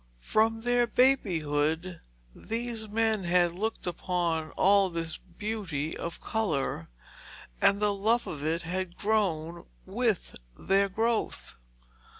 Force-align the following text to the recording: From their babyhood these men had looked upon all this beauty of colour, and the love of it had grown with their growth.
From 0.23 0.61
their 0.61 0.87
babyhood 0.87 2.01
these 2.33 2.89
men 2.89 3.23
had 3.23 3.51
looked 3.51 3.85
upon 3.85 4.49
all 4.53 4.89
this 4.89 5.17
beauty 5.19 5.95
of 5.95 6.19
colour, 6.19 6.89
and 7.61 7.79
the 7.79 7.93
love 7.93 8.25
of 8.25 8.43
it 8.43 8.63
had 8.63 8.97
grown 8.97 9.67
with 9.85 10.37
their 10.57 10.89
growth. 10.89 11.53